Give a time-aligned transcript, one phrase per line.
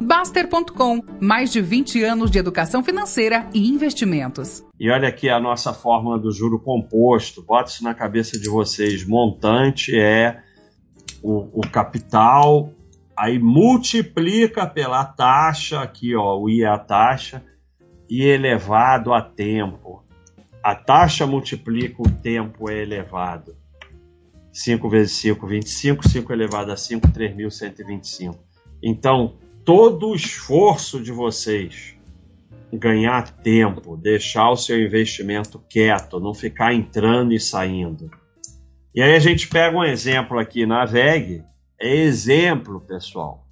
[0.00, 4.64] Baster.com, mais de 20 anos de educação financeira e investimentos.
[4.78, 7.42] E olha aqui a nossa fórmula do juro composto.
[7.42, 9.06] Bota isso na cabeça de vocês.
[9.06, 10.42] Montante é
[11.22, 12.72] o, o capital,
[13.14, 17.44] aí multiplica pela taxa, aqui ó, o I é a taxa,
[18.08, 20.02] e elevado a tempo.
[20.62, 23.54] A taxa multiplica o tempo é elevado.
[24.50, 28.36] 5 vezes 5, 25, 5 elevado a 5, 3.125.
[28.82, 31.96] Então, todo o esforço de vocês
[32.72, 38.10] ganhar tempo, deixar o seu investimento quieto, não ficar entrando e saindo.
[38.94, 41.44] E aí a gente pega um exemplo aqui na VEG,
[41.80, 43.46] é exemplo, pessoal.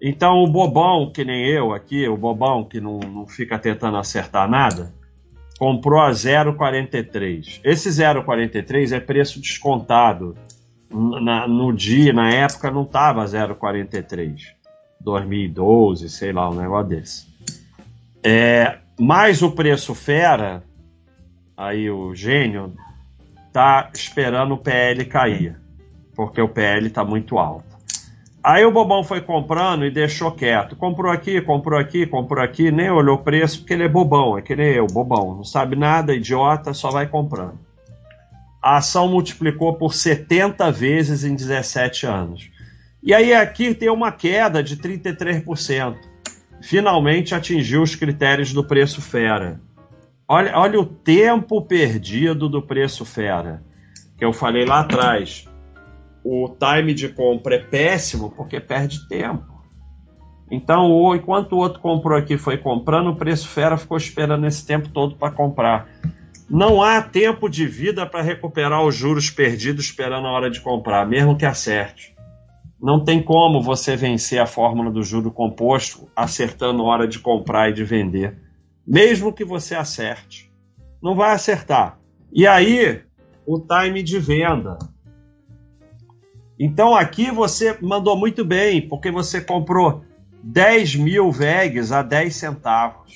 [0.00, 4.48] Então o bobão, que nem eu aqui, o bobão que não, não fica tentando acertar
[4.48, 4.94] nada,
[5.58, 7.60] comprou a 0,43.
[7.62, 10.34] Esse 0,43 é preço descontado.
[10.90, 14.59] Na, no dia, na época, não estava 0,43.
[15.00, 17.26] 2012, sei lá, um negócio desse.
[18.22, 20.62] É, mais o preço fera,
[21.56, 22.74] aí o gênio,
[23.52, 25.56] tá esperando o PL cair,
[26.14, 27.70] porque o PL está muito alto.
[28.42, 30.74] Aí o bobão foi comprando e deixou quieto.
[30.74, 34.42] Comprou aqui, comprou aqui, comprou aqui, nem olhou o preço, porque ele é bobão, é
[34.42, 35.34] que nem eu, bobão.
[35.34, 37.58] Não sabe nada, idiota, só vai comprando.
[38.62, 42.50] A ação multiplicou por 70 vezes em 17 anos.
[43.02, 45.96] E aí aqui tem uma queda de 33%.
[46.62, 49.60] Finalmente atingiu os critérios do preço fera.
[50.28, 53.64] Olha, olha o tempo perdido do preço fera,
[54.16, 55.48] que eu falei lá atrás.
[56.22, 59.50] O time de compra é péssimo porque perde tempo.
[60.50, 64.88] Então, enquanto o outro comprou aqui foi comprando, o preço fera ficou esperando esse tempo
[64.90, 65.88] todo para comprar.
[66.48, 71.06] Não há tempo de vida para recuperar os juros perdidos esperando a hora de comprar,
[71.06, 72.14] mesmo que acerte.
[72.82, 77.74] Não tem como você vencer a fórmula do juro composto acertando hora de comprar e
[77.74, 78.38] de vender.
[78.86, 80.50] Mesmo que você acerte.
[81.02, 81.98] Não vai acertar.
[82.32, 83.02] E aí,
[83.46, 84.78] o time de venda.
[86.58, 90.02] Então aqui você mandou muito bem, porque você comprou
[90.42, 93.14] 10 mil VEGs a 10 centavos.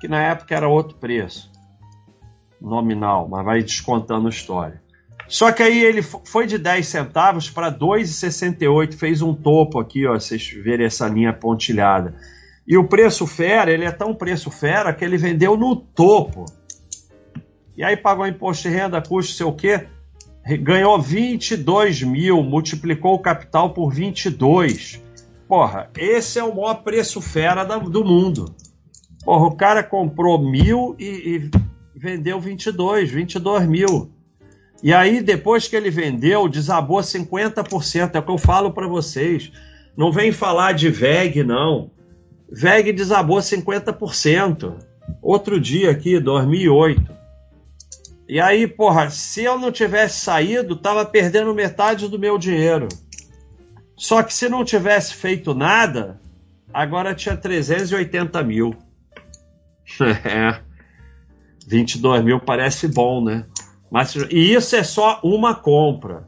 [0.00, 1.50] Que na época era outro preço.
[2.60, 4.81] Nominal, mas vai descontando a história.
[5.28, 10.14] Só que aí ele foi de 10 centavos para 2,68, fez um topo aqui, ó,
[10.14, 12.14] vocês verem essa linha pontilhada.
[12.66, 16.46] E o preço fera, ele é tão preço fera que ele vendeu no topo.
[17.76, 19.86] E aí pagou imposto de renda, custo, sei o quê,
[20.60, 25.02] ganhou 22 mil, multiplicou o capital por 22.
[25.48, 28.54] Porra, esse é o maior preço fera do mundo.
[29.24, 31.04] Porra, o cara comprou mil e,
[31.36, 31.50] e
[31.94, 34.11] vendeu 22, 22 mil.
[34.82, 38.14] E aí, depois que ele vendeu, desabou 50%.
[38.14, 39.52] É o que eu falo para vocês.
[39.96, 41.90] Não vem falar de VEG, não.
[42.50, 44.76] VEG desabou 50%.
[45.22, 47.22] Outro dia aqui, 2008.
[48.28, 52.88] E aí, porra, se eu não tivesse saído, tava perdendo metade do meu dinheiro.
[53.96, 56.20] Só que se não tivesse feito nada,
[56.72, 58.74] agora tinha 380 mil.
[60.00, 60.58] É.
[61.68, 63.44] 22 mil parece bom, né?
[63.92, 66.26] Mas, e isso é só uma compra.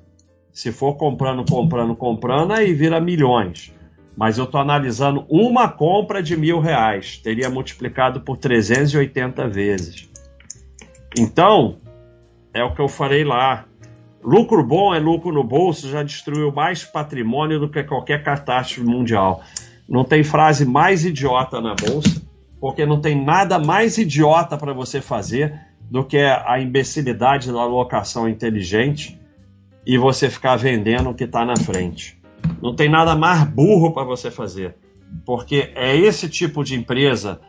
[0.52, 3.72] Se for comprando, comprando, comprando, aí vira milhões.
[4.14, 7.16] Mas eu estou analisando uma compra de mil reais.
[7.16, 10.10] Teria multiplicado por 380 vezes.
[11.18, 11.78] Então,
[12.52, 13.64] é o que eu falei lá.
[14.22, 19.42] Lucro bom é lucro no bolso, já destruiu mais patrimônio do que qualquer catástrofe mundial.
[19.88, 22.22] Não tem frase mais idiota na bolsa,
[22.60, 28.28] porque não tem nada mais idiota para você fazer do que a imbecilidade da alocação
[28.28, 29.16] inteligente
[29.86, 32.20] e você ficar vendendo o que está na frente.
[32.60, 34.74] Não tem nada mais burro para você fazer,
[35.24, 37.40] porque é esse tipo de empresa,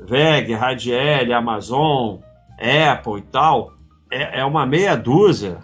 [0.00, 2.20] VEG, Radiel, Amazon,
[2.58, 3.74] Apple e tal,
[4.10, 5.58] é, é uma meia dúzia,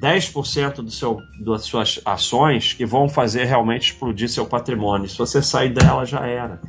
[0.00, 5.08] 10% do seu, das suas ações que vão fazer realmente explodir seu patrimônio.
[5.08, 6.60] Se você sair dela, já era.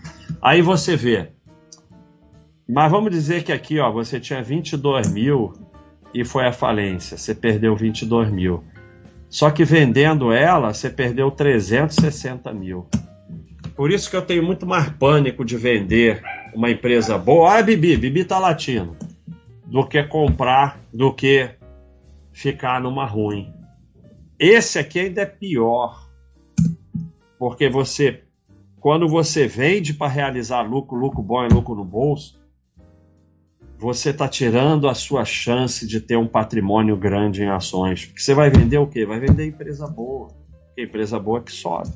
[0.42, 1.32] Aí você vê,
[2.72, 5.54] mas vamos dizer que aqui, ó, você tinha 22 mil
[6.14, 7.18] e foi à falência.
[7.18, 8.64] Você perdeu 22 mil.
[9.28, 12.88] Só que vendendo ela, você perdeu 360 mil.
[13.76, 16.22] Por isso que eu tenho muito mais pânico de vender
[16.54, 17.58] uma empresa boa.
[17.58, 18.96] Ah, Bibi, Bibi tá latindo.
[19.66, 21.50] Do que comprar, do que
[22.32, 23.52] ficar numa ruim.
[24.38, 26.08] Esse aqui ainda é pior.
[27.40, 28.26] Porque você,
[28.80, 32.39] quando você vende para realizar lucro, lucro bom é lucro no bolso,
[33.80, 38.06] você está tirando a sua chance de ter um patrimônio grande em ações.
[38.06, 39.06] Porque você vai vender o quê?
[39.06, 40.28] Vai vender empresa boa.
[40.68, 41.90] Porque empresa boa é que sobe.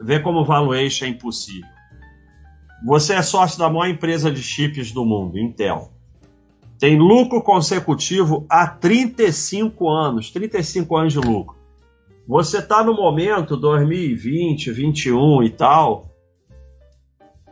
[0.00, 1.68] vê como valuation é impossível.
[2.86, 5.92] Você é sócio da maior empresa de chips do mundo, Intel.
[6.78, 11.56] Tem lucro consecutivo há 35 anos, 35 anos de lucro.
[12.26, 16.10] Você está no momento 2020, 21 e tal,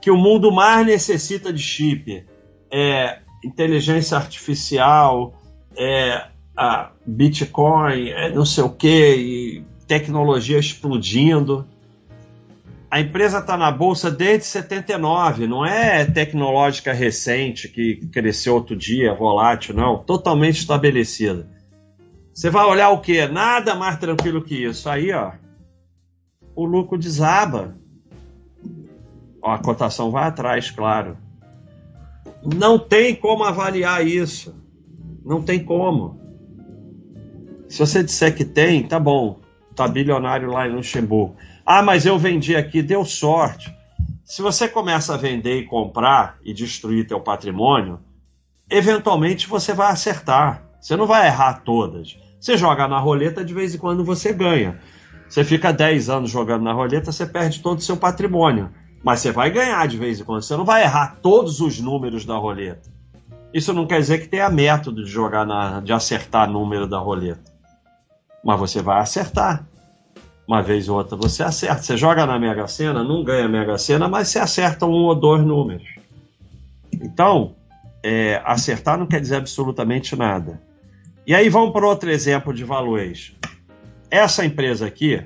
[0.01, 2.27] que o mundo mais necessita de chip.
[2.71, 5.35] É inteligência artificial,
[5.77, 6.27] é
[6.57, 11.67] a Bitcoin, é não sei o que, tecnologia explodindo.
[12.91, 19.13] A empresa está na bolsa desde 79, não é tecnológica recente que cresceu outro dia,
[19.15, 19.99] volátil, não.
[19.99, 21.49] Totalmente estabelecida.
[22.33, 23.27] Você vai olhar o que?
[23.27, 24.89] Nada mais tranquilo que isso.
[24.89, 25.33] Aí, ó,
[26.55, 27.77] o lucro desaba.
[29.43, 31.17] Ó, a cotação vai atrás, claro.
[32.45, 34.55] Não tem como avaliar isso.
[35.25, 36.21] Não tem como.
[37.69, 39.41] Se você disser que tem, tá bom.
[39.75, 41.37] Tá bilionário lá em Luxemburgo.
[41.65, 43.75] Ah, mas eu vendi aqui, deu sorte.
[44.25, 47.99] Se você começa a vender e comprar e destruir teu patrimônio,
[48.71, 50.63] eventualmente você vai acertar.
[50.81, 52.19] Você não vai errar todas.
[52.39, 54.79] Você joga na roleta, de vez em quando você ganha.
[55.29, 58.71] Você fica 10 anos jogando na roleta, você perde todo o seu patrimônio.
[59.05, 60.43] Mas você vai ganhar de vez em quando.
[60.43, 62.91] Você não vai errar todos os números da roleta.
[63.53, 67.53] Isso não quer dizer que tenha método de jogar na, de acertar número da roleta.
[68.43, 69.67] Mas você vai acertar
[70.49, 71.83] uma vez ou outra você acerta.
[71.83, 75.45] Você joga na Mega Sena, não ganha Mega Sena, mas você acerta um ou dois
[75.45, 75.87] números.
[76.91, 77.55] Então,
[78.03, 80.61] é, acertar não quer dizer absolutamente nada.
[81.27, 83.35] E aí vamos para outro exemplo de valuation.
[84.11, 85.23] Essa empresa aqui,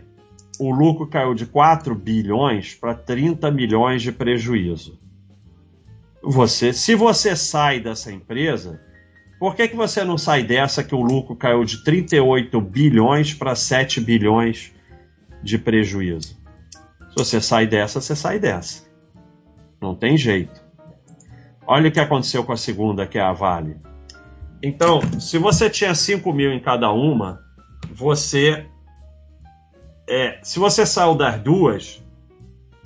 [0.59, 4.99] o lucro caiu de 4 bilhões para 30 milhões de prejuízo.
[6.23, 8.81] Você, se você sai dessa empresa,
[9.39, 13.55] por que, que você não sai dessa que o lucro caiu de 38 bilhões para
[13.55, 14.73] 7 bilhões
[15.43, 16.37] de prejuízo.
[17.11, 18.85] Se você sai dessa, você sai dessa.
[19.81, 20.61] Não tem jeito.
[21.67, 23.77] Olha o que aconteceu com a segunda, que é a Vale.
[24.63, 27.41] Então, se você tinha 5 mil em cada uma,
[27.93, 28.67] você.
[30.11, 32.03] É, se você saiu das duas,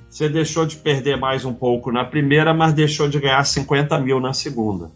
[0.09, 4.19] você deixou de perder mais um pouco na primeira, mas deixou de ganhar 50 mil
[4.19, 4.91] na segunda.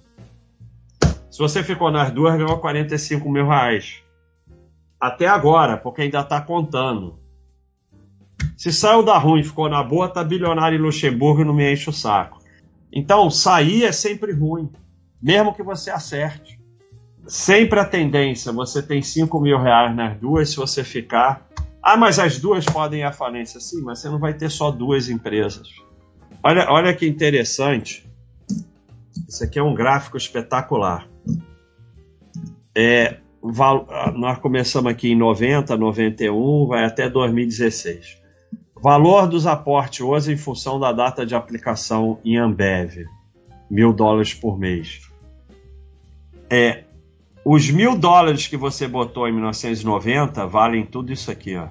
[1.31, 4.03] Se você ficou nas duas, ganhou 45 mil reais.
[4.99, 7.17] Até agora, porque ainda está contando.
[8.57, 11.71] Se saiu da ruim e ficou na boa, tá bilionário em Luxemburgo e não me
[11.71, 12.39] enche o saco.
[12.91, 14.69] Então, sair é sempre ruim,
[15.21, 16.59] mesmo que você acerte.
[17.25, 21.46] Sempre a tendência, você tem 5 mil reais nas duas, se você ficar.
[21.89, 23.61] Ah, mas as duas podem ir à falência.
[23.61, 25.69] Sim, mas você não vai ter só duas empresas.
[26.43, 28.05] Olha, olha que interessante.
[29.25, 31.07] Isso aqui é um gráfico espetacular.
[32.75, 33.19] É,
[34.17, 38.21] nós começamos aqui em 90, 91, vai até 2016.
[38.75, 43.05] Valor dos aportes hoje em função da data de aplicação em Ambev,
[43.71, 45.09] mil dólares por mês.
[46.49, 46.83] É,
[47.49, 51.69] os mil dólares que você botou em 1990 valem tudo isso aqui, ó.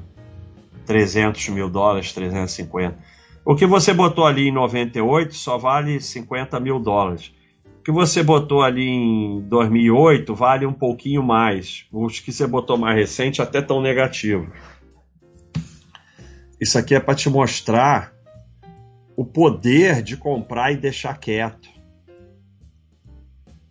[0.87, 2.97] 300 mil dólares, 350.
[3.45, 7.31] O que você botou ali em 98 só vale 50 mil dólares.
[7.79, 11.85] O que você botou ali em 2008 vale um pouquinho mais.
[11.93, 14.51] Os que você botou mais recente até tão negativo.
[16.59, 18.15] Isso aqui é para te mostrar
[19.15, 21.76] o poder de comprar e deixar quieto.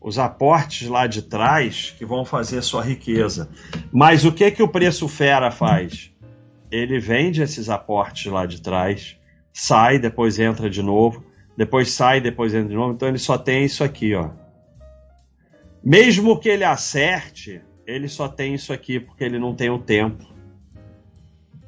[0.05, 3.49] Os aportes lá de trás que vão fazer sua riqueza.
[3.91, 6.11] Mas o que que o preço fera faz?
[6.69, 9.17] Ele vende esses aportes lá de trás,
[9.51, 11.23] sai, depois entra de novo,
[11.57, 12.93] depois sai, depois entra de novo.
[12.93, 14.29] Então ele só tem isso aqui, ó.
[15.83, 20.35] Mesmo que ele acerte, ele só tem isso aqui porque ele não tem o tempo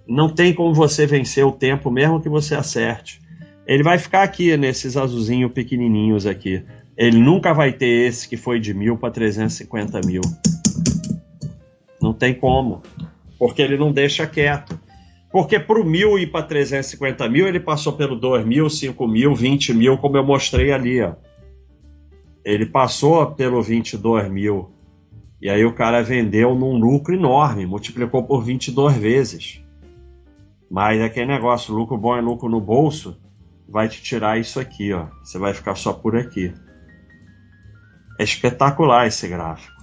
[0.08, 3.20] não tem como você vencer o tempo, mesmo que você acerte.
[3.66, 6.64] Ele vai ficar aqui nesses azulzinhos pequenininhos aqui.
[6.98, 10.22] Ele nunca vai ter esse que foi de mil para 350 mil.
[12.02, 12.82] Não tem como.
[13.38, 14.80] Porque ele não deixa quieto.
[15.32, 19.36] Porque para o mil ir para 350 mil, ele passou pelo 2 mil, 5 mil,
[19.36, 21.02] 20 mil, como eu mostrei ali.
[21.02, 21.14] Ó.
[22.44, 24.72] Ele passou pelo 22 mil.
[25.40, 29.62] E aí o cara vendeu num lucro enorme, multiplicou por 22 vezes.
[30.72, 33.22] Mas aquele negócio, lucro bom é lucro no bolso,
[33.70, 35.06] vai te tirar isso aqui, ó.
[35.24, 36.52] Você vai ficar só por aqui.
[38.18, 39.77] É espetacular esse gráfico.